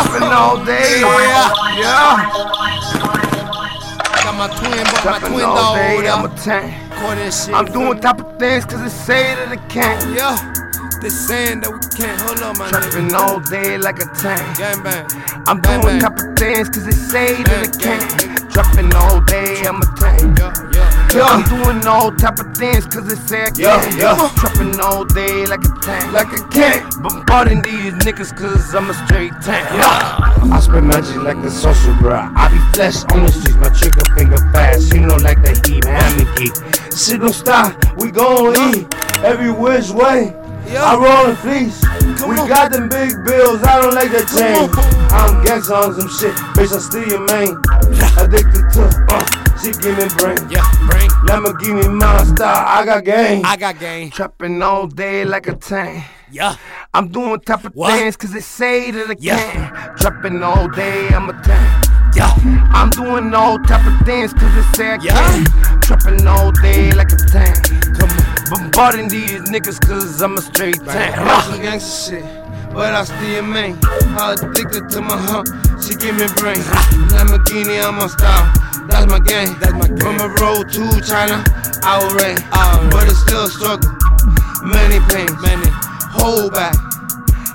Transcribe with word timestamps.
Trapping 0.00 0.32
all 0.32 0.64
day. 0.64 1.02
Oh, 1.04 1.18
yeah. 1.20 1.48
Yeah. 1.76 2.16
Got 4.24 4.34
my 4.36 4.48
twin, 4.56 4.84
but 4.84 5.04
my 5.04 5.18
twin 5.28 5.44
all 5.44 5.74
day. 5.74 6.08
I'm 6.08 6.24
a 6.24 6.28
tank. 6.36 6.74
I'm 7.52 7.66
doing 7.66 8.00
type 8.00 8.20
of 8.20 8.38
things 8.38 8.64
cause 8.64 8.80
they 8.82 8.88
say 8.88 9.34
that 9.34 9.48
I 9.48 9.56
can't. 9.68 10.14
Yeah. 10.14 10.36
They 11.00 11.08
saying 11.08 11.60
that 11.62 11.70
we 11.72 11.80
can't. 11.96 12.20
Hold 12.20 12.40
on, 12.42 12.58
my 12.58 12.70
nigga. 12.70 12.90
Trapping 12.90 13.14
all 13.14 13.40
day 13.40 13.78
like 13.78 13.98
a 14.00 14.06
tank. 14.16 14.58
Gang 14.58 14.82
bang. 14.82 15.06
I'm 15.46 15.60
Bang, 15.60 15.80
doing 15.80 15.98
bang. 15.98 16.00
type 16.00 16.18
of 16.20 16.36
things 16.36 16.68
cause 16.68 16.84
they 16.84 16.92
say 16.92 17.42
that 17.44 17.60
I 17.64 17.70
can't. 17.80 18.52
Trapping 18.52 18.92
all 18.94 19.20
day, 19.22 19.62
I'm 19.64 19.80
a 19.80 19.86
tank. 19.96 20.38
Yeah, 20.38 20.52
yeah. 21.14 21.20
Yeah, 21.20 21.26
I'm 21.26 21.42
doing 21.62 21.86
all 21.86 22.10
type 22.12 22.38
of 22.38 22.56
things 22.56 22.86
cause 22.86 23.06
they 23.06 23.16
say 23.16 23.42
I 23.42 23.50
Yeah, 23.56 23.80
can't. 23.82 23.96
yeah. 23.98 24.30
Trapping 24.36 24.80
all 24.80 25.04
day 25.04 25.44
like 25.46 25.60
a 25.64 25.72
tank. 25.82 26.12
Like 26.12 26.32
a 26.32 26.42
cat. 26.48 26.94
Bombarding 27.02 27.62
these 27.62 27.92
niggas 28.04 28.36
cause 28.36 28.74
I'm 28.74 28.88
a 28.90 28.94
straight 29.06 29.32
tank. 29.42 29.66
Yeah. 29.74 30.54
I 30.54 30.60
spit 30.60 30.84
magic 30.84 31.16
like 31.16 31.36
a 31.38 31.50
social 31.50 31.94
bruh. 31.94 32.32
I 32.36 32.48
be 32.48 32.58
flesh 32.74 33.04
on 33.12 33.24
the 33.24 33.32
streets, 33.32 33.56
my 33.58 33.68
trigger 33.70 34.04
finger 34.16 34.38
fast. 34.52 34.92
You 34.94 35.00
know, 35.00 35.16
like 35.16 35.42
the 35.42 35.52
heat, 35.66 35.84
Miami 35.84 36.24
geek. 36.36 36.54
Shit 36.96 37.20
don't 37.20 37.32
stop, 37.32 37.74
we 37.96 38.10
gon' 38.10 38.56
eat 38.74 38.86
every 39.24 39.50
which 39.52 39.90
way. 39.90 40.34
Yeah. 40.66 40.84
I 40.84 40.94
roll 40.96 41.26
the 41.26 41.36
fleece. 41.36 41.82
We 42.30 42.36
got 42.48 42.70
them 42.72 42.88
big 42.88 43.24
bills, 43.24 43.62
I 43.62 43.80
don't 43.80 43.94
like 43.94 44.10
that 44.12 44.26
change. 44.30 44.70
I'm 45.12 45.44
gangsta 45.44 45.74
on 45.74 45.94
some 45.98 46.08
shit, 46.08 46.34
bitch, 46.54 46.72
I 46.72 46.78
steal 46.78 47.08
your 47.08 47.24
main. 47.26 47.58
Addicted 48.18 48.70
to, 48.74 48.82
uh, 49.10 49.58
she 49.60 49.72
give 49.72 49.98
me 49.98 50.06
brain. 50.18 50.38
Yeah, 50.48 50.64
bring. 50.88 51.10
Lamborghini 51.26 51.90
monster, 51.92 52.44
I 52.44 52.84
got 52.84 53.04
game. 53.04 53.42
I 53.44 53.56
got 53.56 53.78
game. 53.78 54.10
Trapping 54.10 54.62
all 54.62 54.86
day 54.86 55.24
like 55.24 55.46
a 55.48 55.54
tank. 55.56 56.04
Yeah. 56.32 56.54
I'm 56.94 57.08
doing 57.08 57.40
type 57.40 57.64
of 57.64 57.72
What? 57.74 57.98
things 57.98 58.16
cause 58.16 58.30
they 58.32 58.40
say 58.40 58.90
that 58.92 59.10
I 59.10 59.16
Yeah. 59.18 59.36
can't. 59.50 59.96
Trapping 59.98 60.42
all 60.44 60.68
day, 60.68 61.08
I'm 61.08 61.28
a 61.28 61.32
tank. 61.42 61.84
Yeah. 62.14 62.32
I'm 62.72 62.90
doing 62.90 63.34
all 63.34 63.58
type 63.58 63.84
of 63.86 64.06
things 64.06 64.32
cause 64.32 64.54
they 64.54 64.62
say 64.76 64.90
I 64.92 64.98
Yeah. 65.02 65.14
can't. 65.14 65.82
Trapping 65.82 66.26
all 66.28 66.52
day 66.52 66.90
like 66.92 67.12
a 67.12 67.16
tank. 67.16 67.56
Come 67.98 68.10
on. 68.10 68.19
Bombarding 68.50 69.06
these 69.08 69.42
niggas 69.46 69.78
cause 69.86 70.20
I'm 70.20 70.36
a 70.36 70.42
straight 70.42 70.74
tank. 70.84 71.16
On 71.18 71.42
some 71.42 71.60
gangsta 71.60 72.10
shit, 72.10 72.74
but 72.74 72.92
I 72.92 73.04
still 73.04 73.44
main. 73.44 73.78
How 74.18 74.32
addicted 74.32 74.90
to 74.90 75.00
my 75.00 75.16
hump, 75.16 75.46
she 75.80 75.94
give 75.94 76.18
me 76.18 76.26
brain. 76.34 76.58
Lamborghini, 77.14 77.78
I'm 77.78 78.00
on 78.00 78.08
style, 78.08 78.50
that's 78.88 79.06
my 79.06 79.20
game. 79.20 79.54
That's 79.60 79.72
my 79.72 79.86
game. 79.86 79.98
From 79.98 80.18
a 80.18 80.34
road 80.42 80.66
to 80.72 80.82
China, 81.06 81.44
I 81.86 82.02
will 82.02 82.10
reign. 82.18 82.38
I 82.50 82.74
will 82.74 82.82
reign. 82.82 82.90
But 82.90 83.06
it's 83.06 83.22
still 83.22 83.44
a 83.44 83.48
struggle, 83.48 83.94
many 84.66 84.98
pains. 85.06 85.30
Many. 85.40 85.70
Hold 86.18 86.52
back, 86.52 86.74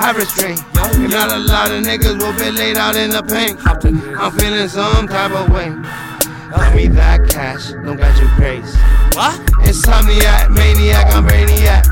have 0.00 0.16
restraint. 0.16 0.64
Yo, 0.74 0.84
And 1.04 1.10
not 1.10 1.30
a 1.30 1.38
lot 1.38 1.70
of 1.70 1.84
niggas 1.84 2.16
will 2.16 2.32
be 2.40 2.50
laid 2.50 2.78
out 2.78 2.96
in 2.96 3.10
the 3.10 3.22
paint. 3.22 3.60
Hop. 3.60 3.84
I'm 3.84 4.32
feeling 4.40 4.68
some 4.68 5.06
type 5.06 5.32
of 5.32 5.52
way. 5.52 5.68
Give 5.68 6.74
me 6.74 6.88
that 6.96 7.28
cash, 7.28 7.72
don't 7.84 7.98
got 7.98 8.18
your 8.18 8.32
grace. 8.36 8.74
What? 9.18 9.34
Insomniac, 9.66 10.48
maniac, 10.54 11.12
I'm 11.12 11.26
brainiac. 11.26 11.82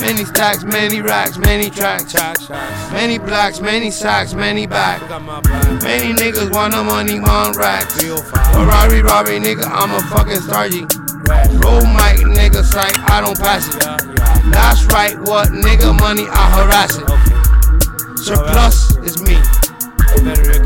Many 0.00 0.24
stacks, 0.24 0.64
many 0.64 1.00
racks, 1.00 1.38
many 1.38 1.70
tracks. 1.70 2.12
Many 2.90 3.18
blocks, 3.18 3.60
many 3.60 3.92
sacks, 3.92 4.34
many 4.34 4.66
back. 4.66 5.08
Got 5.08 5.22
my 5.22 5.40
back. 5.40 5.82
Many 5.84 6.12
niggas 6.14 6.52
want 6.52 6.74
the 6.74 6.82
money, 6.82 7.20
want 7.20 7.56
racks. 7.56 7.94
305. 7.94 8.54
Ferrari, 8.54 9.02
Robby, 9.02 9.38
nigga, 9.38 9.70
I'm 9.70 9.92
a 9.94 10.02
fucking 10.10 10.40
stargy. 10.42 10.82
Right. 11.30 11.46
Roll 11.62 11.86
mic, 11.94 12.26
nigga, 12.26 12.64
sight, 12.64 12.98
I 13.08 13.20
don't 13.20 13.38
pass 13.38 13.72
it. 13.72 13.80
That's 14.50 14.84
right, 14.86 15.16
what 15.20 15.50
nigga 15.50 15.96
money, 16.00 16.26
I 16.28 16.50
harass 16.58 16.98
it. 16.98 18.18
Surplus 18.18 18.96
is 19.06 19.22
me. 19.22 19.36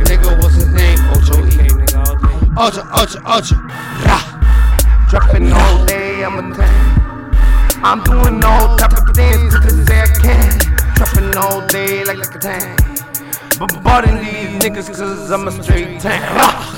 Nigga, 0.08 0.40
what's 0.40 0.54
his 0.54 0.68
name? 0.68 0.98
Ocho 1.10 1.44
E. 1.44 1.68
nigga, 1.68 1.98
all 1.98 2.16
day. 2.16 2.48
Ultra, 2.56 2.88
ultra, 2.96 3.22
ultra. 3.26 3.58
Rah. 4.06 4.35
Trapping 5.08 5.52
all 5.52 5.84
day, 5.84 6.24
I'm 6.24 6.50
a 6.50 6.56
tank. 6.56 7.36
I'm 7.84 8.02
doing 8.02 8.42
all 8.42 8.76
type 8.76 8.92
of 8.92 9.14
things 9.14 9.54
cause 9.54 9.76
they 9.76 9.84
say 9.84 10.00
I 10.00 10.06
can't. 10.20 10.62
Trapping 10.96 11.36
all 11.36 11.64
day 11.68 12.04
like, 12.04 12.18
like 12.18 12.34
a 12.34 12.38
tank. 12.40 12.80
Bombarding 13.56 14.16
these 14.16 14.60
niggas 14.60 14.88
cause 14.88 15.30
I'm 15.30 15.46
a 15.46 15.62
straight 15.62 16.00
tank. 16.00 16.75